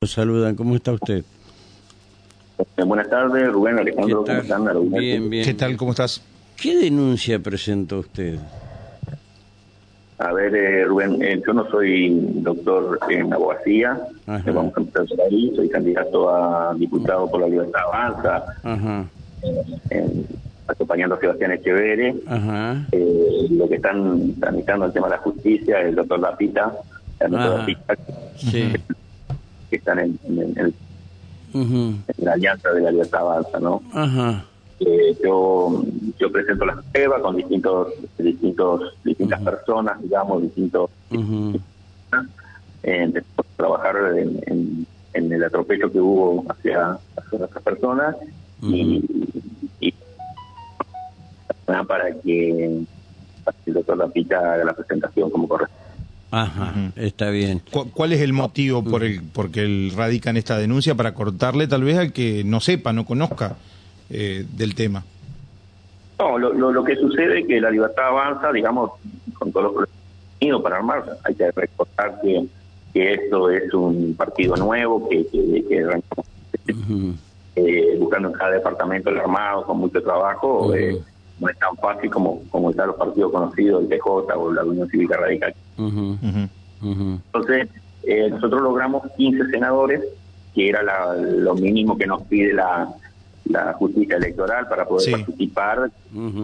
[0.00, 1.24] Los saludan, ¿cómo está usted?
[2.76, 4.90] Eh, buenas tardes, Rubén Alejandro, ¿Qué ¿cómo están?
[4.92, 5.44] Bien, bien.
[5.44, 5.76] ¿Qué tal?
[5.76, 6.22] ¿Cómo estás?
[6.56, 8.38] ¿Qué denuncia presentó usted?
[10.18, 13.98] A ver, eh, Rubén, eh, yo no soy doctor en abogacía,
[14.28, 14.48] Ajá.
[14.48, 19.04] eh, vamos a empezar por ahí, soy candidato a diputado por la Libertad Avanza, Ajá,
[19.90, 20.26] en-
[20.68, 22.14] acompañando a Sebastián Echeverre.
[22.24, 26.72] ajá, Eh, lo que están tramitando el tema de la justicia, el doctor Lapita,
[27.18, 27.58] el doctor Ajá.
[27.58, 27.96] Lapita,
[28.36, 28.72] sí.
[29.70, 30.74] que están en, en- en-
[31.54, 33.82] ujú, en la alianza de la Libertad Avanza, ¿no?
[34.80, 35.82] Eh, yo
[36.20, 40.90] yo presento las pruebas con distintos distintos distintas personas digamos distintos
[42.84, 48.14] eh, a trabajar en, en- en el atropello que hubo hacia, hacia otras personas
[48.62, 49.04] y,
[49.80, 49.94] y
[51.86, 52.84] para que
[53.44, 55.87] para que el doctor Lapita haga la presentación como corresponde.
[56.30, 57.60] Ajá, está bien.
[57.70, 61.66] ¿Cu- ¿Cuál es el motivo por el por que el radican esta denuncia para cortarle
[61.66, 63.56] tal vez al que no sepa, no conozca
[64.10, 65.04] eh, del tema?
[66.18, 68.90] No, lo, lo, lo que sucede es que la libertad avanza, digamos,
[69.38, 71.18] con todos los contenidos para armar.
[71.24, 72.44] Hay que recordar que,
[72.92, 76.26] que esto es un partido nuevo, que, que, que arrancamos,
[76.68, 77.14] Ujú,
[77.54, 80.74] eh, buscando en cada departamento el armado, con mucho trabajo.
[80.74, 80.98] Eh,
[81.38, 84.88] no es tan fácil como, como están los partidos conocidos, el PJ o la Unión
[84.88, 85.54] Cívica Radical.
[85.78, 87.68] Ujú, Entonces,
[88.04, 90.02] eh, nosotros logramos 15 senadores,
[90.54, 92.88] que era la- lo mínimo que nos pide la,
[93.46, 95.12] la justicia electoral para poder Sí.
[95.12, 95.90] participar,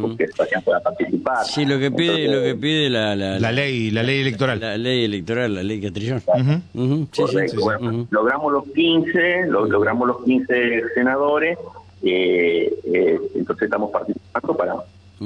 [0.00, 0.28] porque
[0.64, 1.44] pueda participar.
[1.46, 4.60] Sí, lo que pide, Entonces, lo que pide la, la, La ley, la ley electoral.
[4.60, 6.22] la ley electoral, la ley Catrillón.
[6.26, 8.06] Ujú, sí, sí, Correcto, sí, bueno, ujú.
[8.10, 11.58] logramos los 15, lo- logramos los 15 senadores,
[12.02, 14.74] eh, eh, entonces estamos participando para,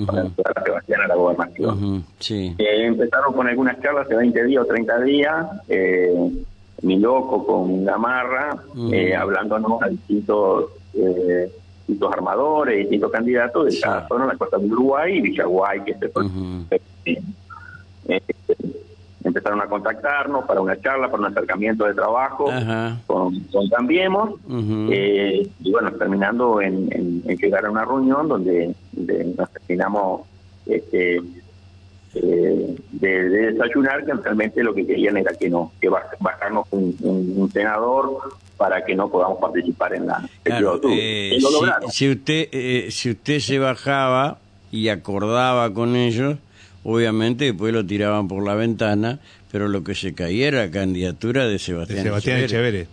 [0.04, 0.32] para Ujú.
[0.36, 2.04] ayudar a Sebastián a la gobernación.
[2.18, 2.54] Sí.
[2.58, 6.14] Eh, empezaron con algunas charlas de 20 días o 30 días, eh,
[6.82, 8.92] mi loco con Gamarra, Ujú.
[8.92, 11.50] eh, hablándonos a distintos, eh,
[11.86, 13.80] distintos armadores, distintos candidatos de Sí.
[13.80, 16.66] cada zona, la costa de Uruguay y Villaguay, que se Ujú.
[19.36, 22.50] Empezaron a contactarnos para una charla, para un acercamiento de trabajo.
[22.50, 22.98] Ajá.
[23.06, 24.34] con, con Cambiemos,
[24.90, 30.22] eh, y bueno, terminando en, en- en llegar a una reunión donde, nos terminamos
[30.66, 31.20] este,
[32.14, 36.66] eh, de, de desayunar, que realmente lo que querían era que no que baj- bajarnos
[36.70, 38.18] un, un- un senador
[38.56, 43.38] para que no podamos participar en la Claro, eh, si, si usted eh, si usted
[43.40, 44.38] se bajaba
[44.72, 46.36] y acordaba con ellos,
[46.88, 49.18] obviamente después lo tiraban por la ventana,
[49.50, 52.38] pero lo que se caía era candidatura de De Sebastián, Sebastián.
[52.40, 52.86] Echeverre.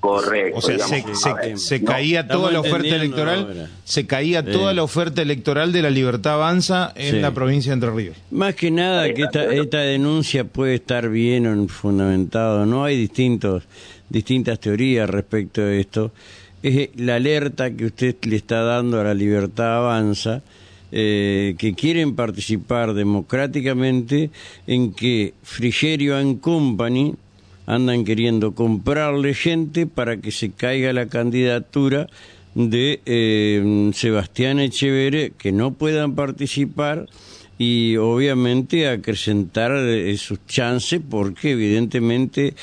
[0.00, 0.58] Correcto.
[0.58, 1.22] O sea, se, digamos.
[1.22, 3.68] se- A ver, se no, caía toda la oferta electoral, ahora.
[3.84, 7.20] se caía toda la oferta electoral de la Libertad Avanza en Sí.
[7.20, 8.16] la provincia de Entre Ríos.
[8.32, 13.62] Más que nada que esta, esta denuncia puede estar bien o fundamentado, no hay distintos
[14.08, 16.10] distintas teorías respecto de esto.
[16.64, 20.42] Es la alerta que usted le está dando a la libertad avanza,
[20.92, 24.30] eh, que quieren participar democráticamente
[24.66, 27.14] en que Frigerio and Company
[27.66, 32.08] andan queriendo comprarle gente para que se caiga la candidatura
[32.54, 37.08] de eh, Sebastián Echeverre, que no puedan participar
[37.58, 42.54] y obviamente acrecentar eh, sus chances porque evidentemente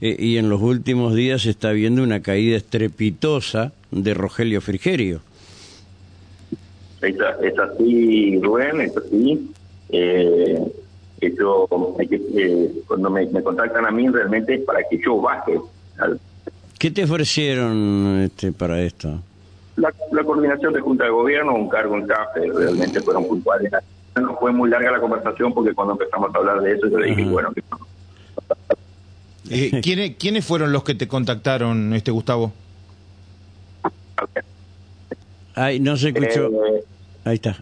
[0.00, 5.20] eh, y en los últimos días se está viendo una caída estrepitosa de Rogelio Frigerio.
[7.08, 7.16] Es,
[7.52, 9.50] es así, Rubén, es así.
[9.90, 10.60] Eh,
[11.20, 11.68] eso,
[11.98, 15.58] hay que, eh, cuando me, me contactan a mí, realmente es para que yo baje.
[15.98, 16.20] al-
[16.78, 19.20] ¿Qué te ofrecieron este, para esto?
[19.76, 23.70] la, la coordinación de Junta de Gobierno, un cargo en CAFE, realmente fueron puntuales.
[24.20, 27.08] No fue muy larga la conversación porque cuando empezamos a hablar de eso, yo le
[27.08, 27.30] dije, Ajá.
[27.30, 27.78] bueno, que no.
[29.50, 32.52] Eh, ¿quiénes, ¿Quiénes fueron los que te contactaron, este Gustavo?
[35.54, 36.46] Ay, no se escuchó.
[36.66, 36.84] Eh,
[37.26, 37.56] Ahí está.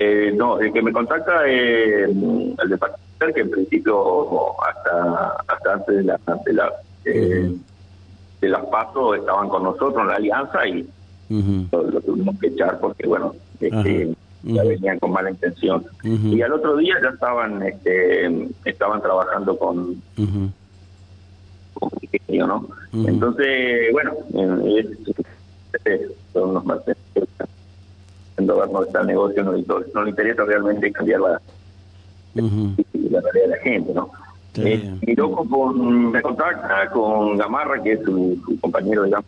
[0.00, 5.72] Eh, no, el que me contacta es mm, el departamento que en principio hasta hasta
[5.74, 6.72] antes de la de la
[7.04, 7.54] eh,
[8.40, 10.84] de las pasos estaban con nosotros en la alianza y
[11.70, 14.12] lo, lo tuvimos que echar porque bueno este,
[14.42, 15.84] ya venían con mala intención.
[16.02, 20.02] Y al otro día ya estaban este estaban trabajando con
[21.74, 22.68] con Frigerio, ¿no?
[22.92, 24.14] Entonces, bueno,
[25.84, 26.96] eh, son unos martes
[28.86, 31.40] está el negocio, no, le- no le interesa realmente cambiar la,
[32.34, 32.74] Ujú.
[33.10, 34.10] la realidad de la gente, ¿no?
[34.54, 39.24] Eh, mi loco con, me contacta con Gamarra, que es su, su compañero digamos,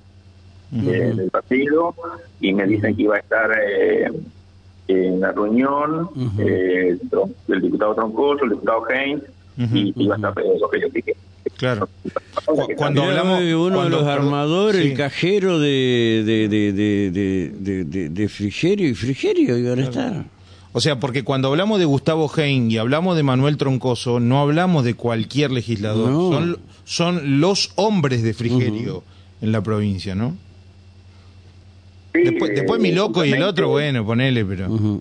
[0.73, 0.85] Ujú.
[0.91, 1.95] del partido,
[2.41, 4.11] y me dicen que iba a estar eh,
[4.89, 6.99] en la reunión eh,
[7.49, 9.23] el diputado Troncoso, el diputado Heinz,
[9.73, 11.17] y iba a estar Pedro Rogelio Piqué.
[11.57, 11.89] Claro.
[12.77, 18.89] Cuando hablamos uno de los armadores, el cajero de de, de, de, de, de Frigerio
[18.89, 20.25] y Frigerio y ahora está.
[20.73, 24.85] O sea, porque cuando hablamos de Gustavo Hein y hablamos de Manuel Troncoso, no hablamos
[24.85, 29.05] de cualquier legislador, son, son los hombres de Frigerio
[29.41, 30.37] en la provincia, ¿no?
[32.13, 35.01] después, después mi loco y el otro, bueno, ponele, pero...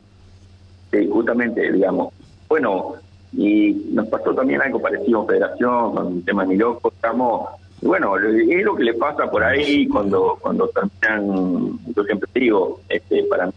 [0.91, 2.13] Sí, justamente, digamos.
[2.47, 2.93] Bueno,
[3.35, 7.49] y nos pasó también algo parecido en Federación, con el tema de mi loco, estamos...
[7.81, 13.23] Bueno, es lo que le pasa por ahí cuando cuando terminan, yo siempre digo, este,
[13.23, 13.53] para mí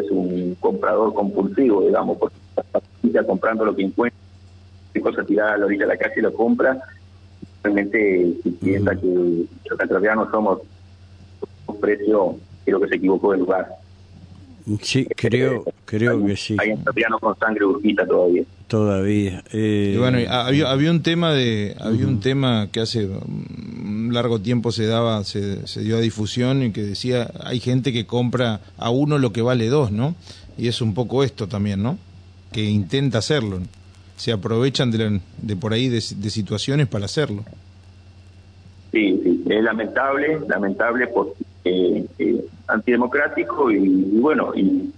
[0.00, 2.36] es un comprador compulsivo, digamos, porque
[3.02, 4.18] está comprando lo que encuentra,
[4.94, 6.78] qué cosa tirada a la orilla de la calle y lo compra.
[7.62, 10.60] Realmente, si piensa que los entrerrianos somos
[11.66, 13.68] un precio, creo que se equivocó del lugar.
[14.82, 16.56] Sí, creo, creo que sí.
[16.58, 18.42] Hay entrerrianos con sangre urquita todavía.
[18.66, 19.42] Todavía.
[19.52, 19.96] Eh...
[19.98, 24.86] bueno, había, había un tema de, había un tema que hace un largo tiempo se
[24.86, 29.18] daba, se, se dio a difusión y que decía, hay gente que compra a uno
[29.18, 30.14] lo que vale dos, ¿no?
[30.58, 31.98] Y es un poco esto también, ¿no?
[32.52, 33.60] Que intenta hacerlo.
[34.16, 37.44] Se aprovechan de, de por ahí de, situaciones para hacerlo.
[38.92, 44.92] Sí, sí, es lamentable, lamentable porque eh, antidemocrático y, bueno, y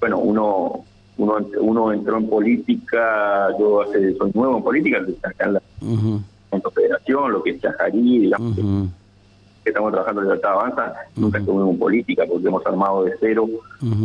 [0.00, 0.84] bueno, uno
[1.18, 7.32] uno uno entró en política, yo hace, soy nuevo en política, acá en la Federación,
[7.32, 12.24] lo que es Chajarí, digamos, que estamos trabajando en Libertad Avanza, nunca estuvimos en política
[12.26, 13.46] porque hemos armado de cero.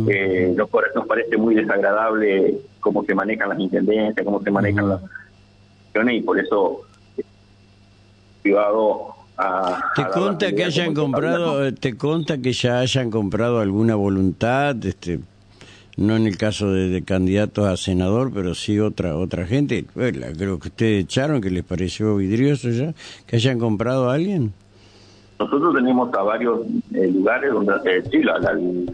[0.08, 5.00] eh, nos, nos, parece muy desagradable cómo se manejan las intendencias, cómo se manejan las
[6.12, 6.82] y por eso
[8.42, 14.76] privado a, te conta que hayan comprado te conta que ya hayan comprado alguna voluntad
[14.84, 15.20] este
[15.96, 19.86] no en el caso de, candidatos a senador, pero sí otra otra gente.
[19.94, 22.92] creo que ustedes echaron, que les pareció vidrioso ya,
[23.26, 24.52] que hayan comprado a alguien.
[25.38, 26.60] Nosotros tenemos a varios
[26.94, 28.86] eh, lugares donde, eh, sí, la, en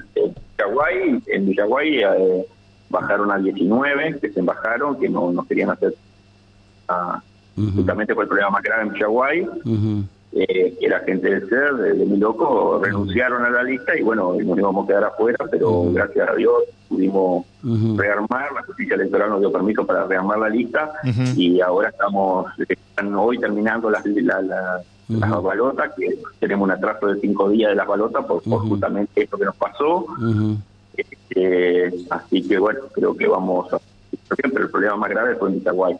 [0.56, 2.46] Villaguay, en Villaguay eh,
[2.88, 5.94] bajaron a 19, que se bajaron, que no, no querían hacer,
[6.88, 9.46] uh, justamente fue el problema más grave en Villaguay
[10.34, 14.34] eh, que la gente del SER, de, mi loco, renunciaron a la lista y bueno,
[14.42, 16.54] nos íbamos a quedar afuera, pero gracias a Dios
[16.88, 17.46] pudimos
[17.96, 20.90] rearmar, la justicia electoral nos dio permiso para rearmar la lista
[21.36, 27.20] y ahora estamos, están hoy terminando las, la, las balotas, que tenemos un atraso de
[27.20, 30.06] cinco días de las balotas por, justamente esto que nos pasó.
[30.96, 33.78] Este, así que bueno, creo que vamos a
[34.36, 35.96] pero el problema más grave fue en Itaguay.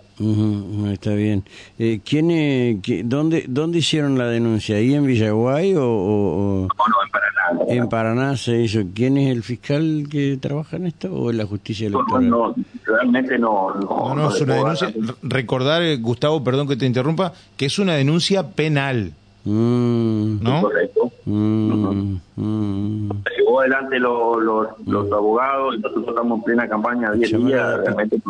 [0.92, 1.44] está bien.
[1.78, 4.76] Eh, ¿quién, eh, dónde, ¿Dónde hicieron la denuncia?
[4.76, 5.84] ¿Ahí en Villaguay o...?
[5.84, 7.74] o, No, no, en Paraná.
[7.74, 8.80] En Paraná se hizo.
[8.94, 12.28] ¿Quién es el fiscal que trabaja en esto o en la justicia electoral?
[12.28, 13.74] No, no, realmente no.
[13.74, 14.92] No, no, es una denuncia...
[15.22, 19.12] Recordar, eh, Gustavo, perdón que te interrumpa, que es una denuncia penal.
[19.44, 20.42] Mm.
[20.42, 20.62] ¿No?
[20.62, 21.11] Correcto.
[21.24, 23.10] Mm, mm.
[23.36, 28.20] Llevó adelante los, los, los abogados, nosotros estamos en plena campaña de 10 días, realmente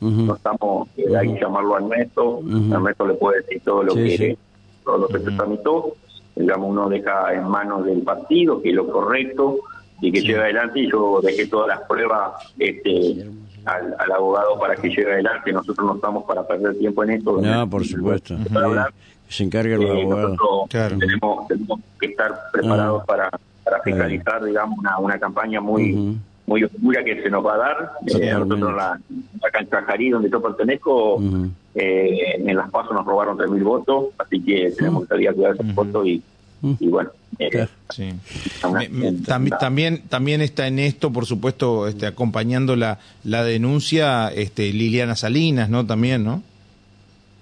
[0.00, 2.40] no, estamos, eh, hay que llamarlo a Ernesto,
[2.72, 4.36] Ernesto le puede decir todo lo que
[4.84, 5.94] todo lo que se tramitó,
[6.34, 9.60] digamos uno deja en manos del partido, que es lo correcto,
[10.00, 13.26] y que lleve adelante, y yo dejé todas las pruebas este
[13.64, 17.40] al, al, abogado para que lleve adelante, nosotros no estamos para perder tiempo en esto.
[17.40, 18.36] No, por supuesto
[19.28, 20.66] se encarga el eh, abogado.
[20.68, 23.06] Tenemos, tenemos, que estar preparados ah.
[23.06, 23.30] para,
[23.64, 27.92] para fiscalizar, digamos, una, una campaña muy muy oscura que se nos va a dar.
[28.06, 29.00] Eh, nosotros la,
[29.42, 31.18] acá en Cajarí, donde yo pertenezco,
[31.74, 35.54] eh, en las pasos nos robaron 3.000 votos, así que tenemos que salir a cuidar
[35.54, 36.22] esos votos y,
[36.80, 37.10] y bueno.
[37.38, 38.12] Eh, sí.
[38.60, 45.16] también, también también está en esto, por supuesto, este, acompañando la, la denuncia este, Liliana
[45.16, 45.84] Salinas, ¿no?
[45.84, 46.42] También, ¿no?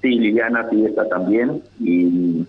[0.00, 2.45] Sí, Liliana sí está también y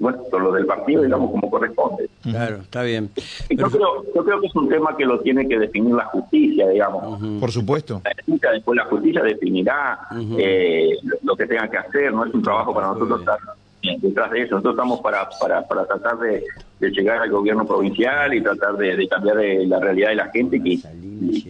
[0.00, 2.08] bueno, todo lo del partido, digamos, como corresponde.
[2.22, 3.10] Claro, está bien.
[3.50, 6.68] Yo, creo, yo creo que es un tema que lo tiene que definir la justicia,
[6.68, 7.20] digamos.
[7.38, 8.00] Por supuesto.
[8.26, 9.98] Después la justicia definirá
[10.38, 13.38] eh, lo que tenga que hacer, no es un trabajo para nosotros estar
[13.82, 14.56] detrás de eso.
[14.56, 16.44] Nosotros estamos para, para, para tratar de,
[16.90, 20.78] llegar al gobierno provincial y tratar de, cambiar la realidad de la gente que,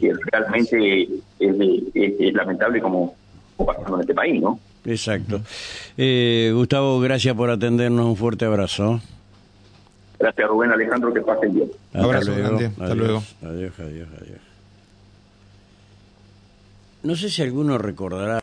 [0.00, 1.08] que realmente
[1.38, 3.14] es, lamentable como,
[3.56, 4.58] como pasando en este país, ¿no?
[4.84, 5.40] Exacto.
[5.96, 8.06] Eh, Gustavo, gracias por atendernos.
[8.06, 9.00] Un fuerte abrazo.
[10.18, 11.12] Gracias, Rubén Alejandro.
[11.12, 11.70] Que pasen bien.
[11.92, 12.58] Hasta abrazo, luego.
[12.78, 13.22] Hasta luego.
[13.42, 14.40] Adiós, adiós, adiós.
[17.02, 18.38] No sé si alguno recordará.